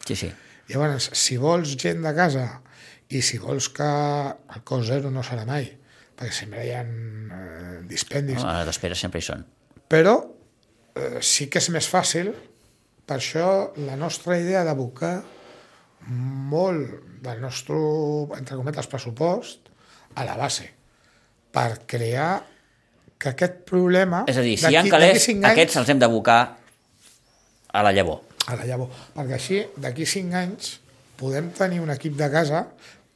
[0.08, 0.32] Sí, sí.
[0.72, 2.48] Llavors, si vols gent de casa
[3.13, 5.67] i si vols que el cost zero no serà mai,
[6.17, 9.45] perquè sempre hi ha eh, dispendis, No, les despeses sempre hi són.
[9.89, 10.15] però
[10.95, 12.32] eh, sí que és més fàcil,
[13.06, 15.15] per això la nostra idea d'abocar
[16.08, 17.76] molt del nostre,
[18.38, 19.69] entre cometes, pressupost
[20.19, 20.67] a la base,
[21.54, 22.43] per crear
[23.17, 24.23] que aquest problema...
[24.28, 26.41] És a dir, si hi ha calés, anys- aquests els hem d'abocar
[27.73, 28.19] a la llavor.
[28.52, 28.89] a la llavor.
[29.15, 30.73] Perquè així, d'aquí cinc anys,
[31.17, 32.65] podem tenir un equip de casa,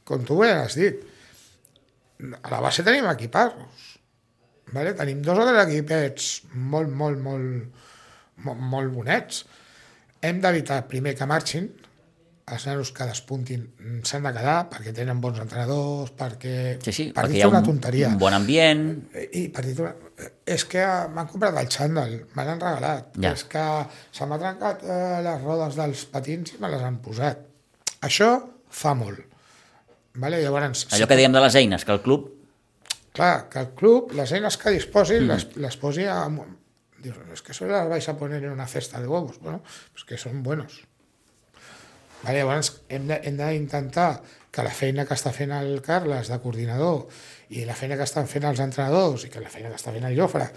[0.08, 1.02] com tu bé has dit.
[2.18, 3.88] A la base tenim equipar-los.
[4.74, 4.94] Vale?
[4.98, 7.84] Tenim dos o tres equipets molt, molt, molt,
[8.44, 9.44] molt, molt bonets.
[10.22, 11.70] Hem d'evitar primer que marxin
[12.48, 16.54] els nanos que despuntin mm, s'han de quedar perquè tenen bons entrenadors, perquè...
[16.84, 18.12] Sí, sí, per perquè hi ha una un, tonteria.
[18.12, 18.84] un bon ambient...
[19.28, 19.92] I per dir una...
[20.48, 23.10] És que m'han comprat el xandall, me l'han regalat.
[23.20, 23.34] Ja.
[23.34, 23.64] És que
[24.16, 27.44] se m'ha trencat eh, les rodes dels patins i me les han posat.
[28.08, 28.32] Això
[28.72, 29.20] fa molt.
[30.18, 30.40] Vale?
[30.42, 32.28] Llavors, Allò que dèiem de les eines, que el club...
[33.14, 35.28] Clar, que el club, les eines que disposi, Mm.
[35.32, 36.20] les, les posi a...
[36.98, 39.38] Dius, es que eso las vais a poner en una cesta de huevos.
[39.40, 40.82] Bueno, pues que son buenos.
[42.24, 43.06] Vale, llavors hem
[43.38, 47.04] d'intentar que la feina que està fent el Carles de coordinador
[47.54, 50.08] i la feina que estan fent els entrenadors i que la feina que està fent
[50.08, 50.48] el Jofre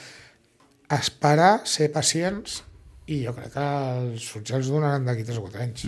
[0.92, 2.64] esperar, ser pacients
[3.06, 3.68] i jo crec que
[4.02, 5.86] els els donaran d'aquí 3 o 4 anys.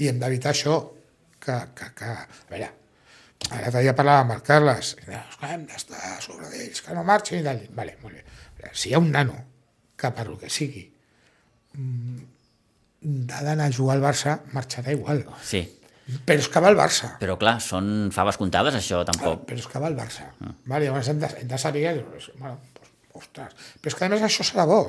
[0.00, 0.78] I hem d'evitar això,
[1.42, 2.10] que, que, que...
[2.14, 2.70] A veure,
[3.58, 6.94] ara ja parlava amb el Carles, i deia, "És que hem d'estar sobre d'ells, que
[6.94, 7.62] no marxin i tal.
[7.78, 8.24] Vale, molt bé.
[8.72, 9.36] Si hi ha un nano
[9.98, 10.84] que per lo que sigui
[11.74, 15.24] mm, ha d'anar a jugar al Barça, marxarà igual.
[15.42, 15.64] Sí,
[16.26, 17.12] Però és que va al Barça.
[17.20, 19.44] però clar, són faves comptades, això, tampoc.
[19.46, 20.26] Però és que va al Barça.
[20.66, 21.84] Vale, llavors hem de, hem de saber...
[22.00, 23.54] Doncs, bueno, doncs, ostres.
[23.80, 24.80] Però és que a més això serà bo.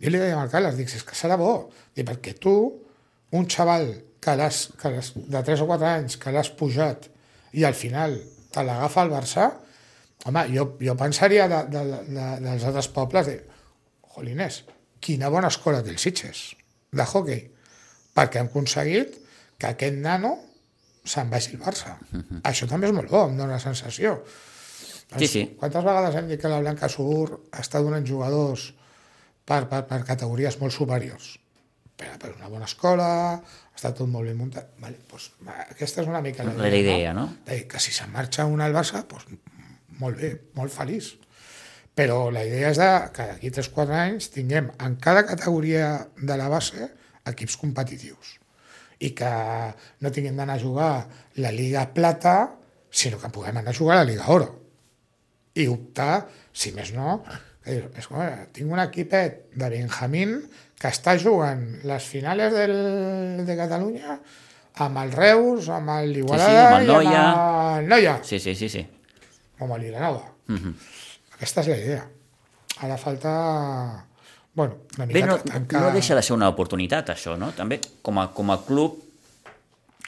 [0.00, 1.50] Jo li deia al Carles, dic, és que serà bo.
[1.96, 2.54] Dic, perquè tu,
[3.36, 7.08] un xaval que l'has de 3 o 4 anys, que l'has pujat
[7.56, 8.18] i al final
[8.52, 9.46] te l'agafa al Barça,
[10.26, 13.40] home, jo, jo pensaria de, de, de, dels altres pobles, de,
[14.14, 14.62] jolines,
[15.00, 16.44] quina bona escola té el Sitges,
[16.92, 17.42] de hockey,
[18.16, 19.16] perquè han aconseguit
[19.60, 20.36] que aquest nano
[21.06, 21.96] se'n vagi al Barça.
[22.46, 24.18] Això també és molt bo, em dóna la sensació.
[25.16, 25.44] Sí, sí.
[25.58, 28.68] Quantes vegades hem dit que la Blanca Subur està donant jugadors
[29.44, 31.32] per, per, per categories molt superiors?
[32.00, 33.08] Per, per una bona escola,
[33.76, 34.72] està tot molt ben muntat.
[34.80, 35.30] Vale, doncs,
[35.68, 37.26] aquesta és una mica la La idea, no?
[37.48, 39.26] Dir que si se'n marxa un al Barça, doncs,
[40.00, 41.12] molt bé, molt feliç.
[41.96, 46.48] Però la idea és de que d'aquí 3-4 anys tinguem en cada categoria de la
[46.48, 46.88] base
[47.28, 48.38] equips competitius
[49.04, 49.32] i que
[50.00, 50.92] no tinguem d'anar a jugar
[51.40, 52.54] la Lliga Plata,
[52.90, 54.50] sinó que puguem anar a jugar a la Lliga Oro
[55.56, 57.18] i optar, si més no,
[57.66, 60.36] és bueno, tinc un equipet de Benjamín
[60.80, 62.72] que està jugant les finales del,
[63.44, 64.14] de Catalunya
[64.80, 67.24] amb el Reus, amb el Igualada amb el i Noia.
[67.26, 68.86] amb el Noia, Sí, sí, sí, sí.
[69.58, 70.24] o amb el Vilanova.
[71.36, 72.06] Aquesta és la idea.
[72.80, 73.34] Ara falta
[74.54, 75.82] bueno, una Bé, mica no, tancar...
[75.82, 77.52] no deixa de ser una oportunitat, això, no?
[77.56, 78.96] També, com a, com a club,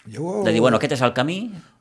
[0.08, 1.36] Jo, de dir, bueno, aquest és el camí...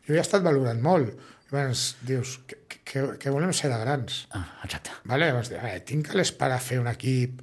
[0.05, 1.15] jo he estat valorant molt.
[1.51, 4.25] Llavors dius, que, que, que volem ser de grans.
[4.37, 4.93] Ah, exacte.
[5.09, 5.31] Vale?
[5.31, 7.41] Llavors, a veure, tinc calés per a fer un equip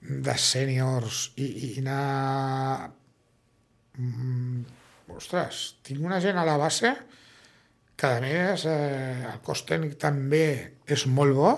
[0.00, 2.90] de sèniors i, i anar...
[3.96, 4.64] Mm,
[5.16, 6.92] ostres, tinc una gent a la base
[7.96, 10.44] que a més eh, el cos tècnic també
[10.84, 11.54] és molt bo,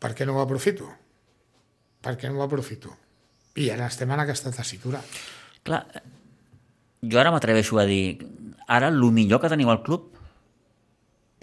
[0.00, 0.88] per què no ho aprofito?
[2.02, 2.94] Per què no ho aprofito?
[3.60, 5.02] I ara estem en aquesta tessitura.
[5.62, 5.82] Clar,
[7.04, 8.24] jo ara m'atreveixo a dir,
[8.66, 10.08] ara el millor que teniu al club,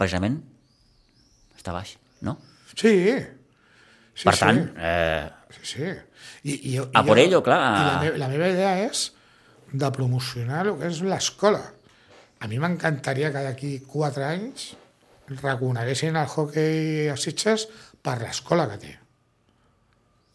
[0.00, 0.40] precisament,
[1.56, 1.94] està baix,
[2.26, 2.36] no?
[2.74, 4.42] Sí, sí per sí.
[4.42, 5.88] tant, eh, Sí, sí.
[6.44, 7.60] I, i, A i por jo- ello, clar.
[7.60, 9.10] I la, me, la meva idea és
[9.72, 11.62] de promocionar el que és l'escola.
[12.40, 14.70] A mi m'encantaria que d'aquí quatre anys
[15.28, 17.68] reconeguessin el hockey a Sitges
[18.02, 18.94] per l'escola que té.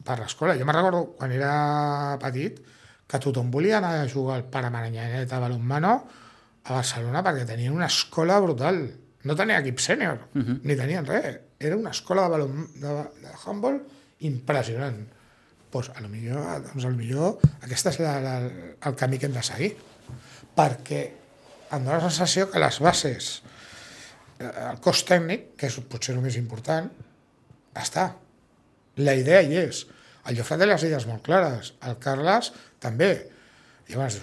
[0.06, 0.54] Per l'escola.
[0.60, 2.60] Jo me'n recordo quan era petit
[3.10, 5.96] que tothom volia anar a jugar al Pare Maranyanet a balonmano
[6.66, 8.84] a Barcelona perquè tenien una escola brutal.
[9.26, 10.60] No tenia equip sènior, uh -huh.
[10.64, 11.40] ni tenien res.
[11.60, 12.88] Era una escola de, balon, de,
[13.22, 13.82] de handball
[14.28, 15.04] impressionant.
[15.72, 18.36] Pues, a lo millor, doncs, a lo millor aquest és la, la,
[18.88, 19.74] el camí que hem de seguir.
[20.56, 21.02] Perquè
[21.76, 23.32] em dóna la sensació que les bases,
[24.40, 26.88] eh, el cos tècnic, que és potser el més important,
[27.76, 28.14] està.
[29.04, 29.84] La idea hi és.
[30.26, 33.12] El Jofre té les idees molt clares, el Carles també.
[33.90, 34.22] Llavors,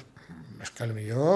[0.62, 1.28] és que potser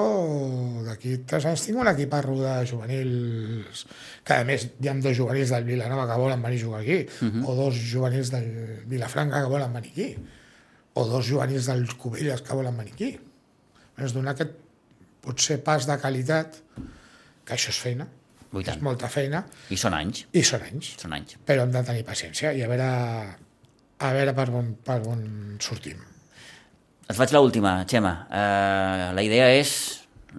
[0.86, 3.84] d'aquí tres anys tinc un equip a rodar de juvenils,
[4.26, 6.98] que a més hi ha dos juvenils del Vilanova que volen venir a jugar aquí,
[7.02, 7.42] uh -huh.
[7.48, 10.16] o dos juvenils del Vilafranca que volen venir aquí,
[10.94, 13.18] o dos juvenils del Cubelles que volen venir aquí.
[13.98, 14.52] És donar aquest
[15.20, 16.62] potser pas de qualitat,
[17.44, 18.06] que això és feina,
[18.60, 21.36] és molta feina, I són anys, i són anys són anys.
[21.44, 22.90] però hem de tenir paciència i a veure,
[23.98, 26.15] a veure per, on, per on sortim.
[27.06, 28.14] Et faig l'última, Xema.
[28.30, 29.72] Eh, la idea és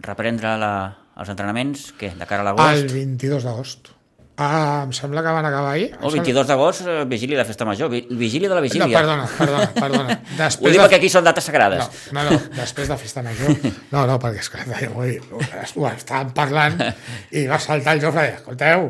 [0.03, 0.71] reprendre la,
[1.17, 2.91] els entrenaments, què, de cara a El l'agost?
[2.93, 3.93] 22 d'agost.
[4.37, 5.87] Ah, em sembla que van acabar ahir.
[5.97, 8.99] El 22 d'agost, eh, vigília de festa major, vi- vigília de la No, vigília.
[8.99, 10.17] perdona, perdona, perdona.
[10.35, 10.83] Ho Després dic de...
[10.83, 11.87] perquè aquí són dates sagrades.
[12.11, 13.55] No, no, no, després de festa major.
[13.95, 16.77] No, no, perquè és que avui ho estàvem parlant
[17.39, 18.85] i va saltar el Jofre i escolteu,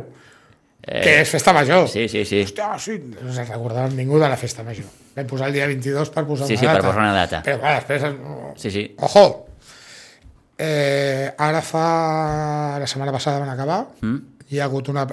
[0.88, 1.86] eh, que és festa major.
[1.92, 2.42] Sí, sí, sí.
[2.48, 4.88] Hòstia, sí, no ens recordàvem ningú de la festa major.
[5.18, 6.88] Vam posar el dia 22 per posar Sí, una sí, per data.
[6.88, 7.42] posar una data.
[7.46, 8.62] Però clar, després...
[8.62, 8.84] Sí, sí.
[9.06, 9.26] Ojo!
[10.58, 11.86] Eh, ara fa...
[12.82, 13.84] La setmana passada van acabar.
[14.02, 14.18] Mm?
[14.50, 15.04] Hi ha hagut una,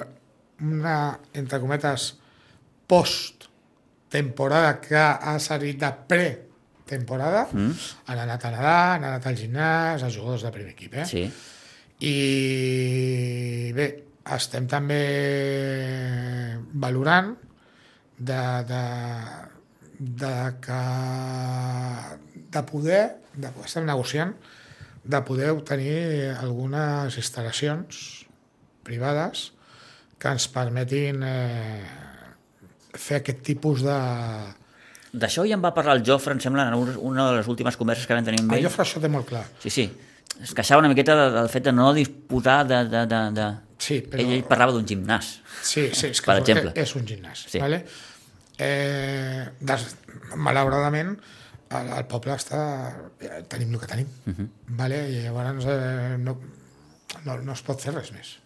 [0.63, 0.95] una
[1.35, 2.13] entre cometes,
[2.87, 7.47] post-temporada que ha servit de pre-temporada.
[7.51, 7.73] Mm.
[8.07, 10.93] Han anat a nedar, han anat al gimnàs, els jugadors de primer equip.
[11.01, 11.05] Eh?
[11.09, 11.25] Sí.
[12.05, 13.85] I bé,
[14.33, 15.01] estem també
[16.73, 17.33] valorant
[18.17, 18.83] de, de,
[19.99, 20.33] de
[20.65, 20.79] que
[22.55, 23.03] de poder,
[23.35, 24.33] de, estem negociant
[25.05, 28.25] de poder obtenir algunes instal·lacions
[28.87, 29.51] privades
[30.17, 31.83] que ens permetin eh,
[32.95, 33.97] fer aquest tipus de...
[35.15, 37.77] D'això ja en va parlar el Jofre, em sembla, en un- una de les últimes
[37.77, 38.65] converses que vam tenir amb El ell.
[38.69, 39.43] Jofre això té molt clar.
[39.63, 39.85] Sí, sí.
[40.41, 42.81] Es queixava una miqueta de- del fet de no disposar de...
[42.89, 43.45] de, de, de...
[43.85, 44.23] Sí, però...
[44.23, 45.31] Ell, ell parlava d'un gimnàs.
[45.61, 46.71] Sí, sí, és que Per exemple.
[46.81, 47.45] és un gimnàs.
[47.51, 47.59] Sí.
[47.61, 47.83] Vale?
[48.57, 49.83] Eh, des,
[50.39, 51.11] malauradament,
[51.75, 52.61] el, el poble està...
[53.19, 54.07] eh, Tenim el que tenim.
[54.25, 54.35] Uh Mhm.
[54.45, 54.75] -huh.
[54.79, 54.99] vale?
[55.11, 56.37] I llavors eh, no,
[57.25, 58.37] no, no es pot fer res més.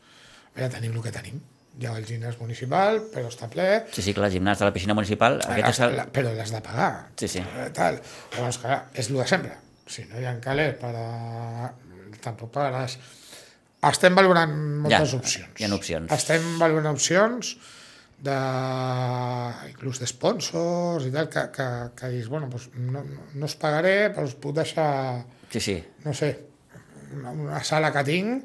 [0.57, 1.39] Ja tenim el que tenim.
[1.79, 4.73] Hi ha el gimnàs municipal, però està ple, Sí, sí, clar, el gimnàs de la
[4.73, 5.95] piscina municipal, aquest és el...
[5.95, 7.07] la, però l'has de pagar.
[7.15, 7.39] Sí, sí.
[7.39, 8.01] Eh, Tal.
[8.35, 9.53] Llavors, clar, és el de sempre.
[9.87, 11.71] Si no hi ha calés per a...
[12.21, 12.97] tampoc pagaràs.
[13.87, 14.51] Estem valorant
[14.83, 15.53] moltes Ja, opcions.
[15.59, 16.11] hi ha opcions.
[16.11, 17.53] Estem valorant opcions
[18.19, 18.35] de,
[19.69, 24.09] inclús de sponsors i tal, que, que, que dius, bueno, doncs no, no, us pagaré,
[24.15, 25.77] però us puc deixar, Sí, sí.
[26.03, 26.33] no sé,
[27.15, 28.43] una, una sala que tinc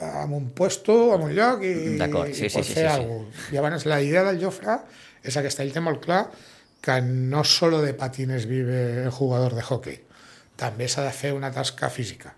[0.00, 2.94] amb un puesto, en un lloc i, sí, i sí, pot sí, fer sí, sí.
[2.94, 3.50] alguna cosa.
[3.52, 4.78] I llavors la idea del Jofre
[5.22, 6.22] és aquesta, ell té molt clar
[6.80, 9.98] que no solo de patines vive el jugador de hockey,
[10.56, 12.32] també s'ha de fer una tasca física.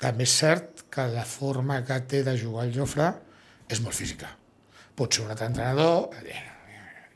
[0.00, 3.12] També és cert que la forma que té de jugar el Jofre
[3.68, 4.28] és molt física.
[4.96, 6.10] Potser un altre entrenador,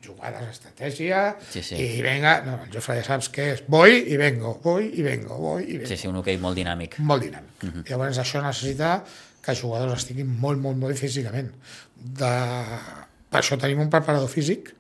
[0.04, 1.76] jugades, estratègia, Sí, sí.
[1.76, 5.36] i venga, no, el Jofre ja saps què és, voy i vengo, voy i vengo,
[5.36, 6.98] voy i vengo Sí, sí, un hoquei molt dinàmic.
[6.98, 7.62] molt dinàmic.
[7.62, 7.84] Uh -huh.
[7.90, 9.04] Llavors això necessita
[9.42, 11.52] que els jugadors estiguin molt, molt, molt físicament.
[11.96, 12.32] De...
[13.30, 14.74] Per això tenim un preparador físic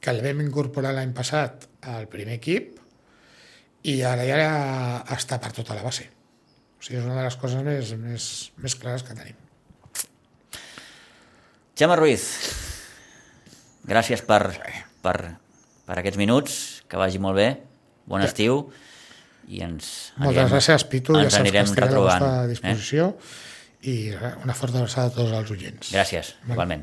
[0.00, 2.78] que el vam incorporar l'any passat al primer equip
[3.82, 6.08] i ara ja està per tota la base.
[6.82, 8.24] O sigui, és una de les coses més, més,
[8.58, 9.36] més clares que tenim.
[11.78, 12.24] Gemma Ruiz,
[13.86, 14.40] gràcies per,
[15.04, 15.14] per,
[15.86, 16.56] per aquests minuts,
[16.90, 17.46] que vagi molt bé,
[18.10, 18.64] bon estiu,
[19.46, 21.94] i ens Moltes gràcies, Pitu, ja ens saps que anirem estaré a
[22.42, 22.50] Eh?
[22.50, 23.06] disposició
[23.86, 25.90] i res, una forta abraçada a tots els oients.
[25.94, 26.80] Gràcies, igualment.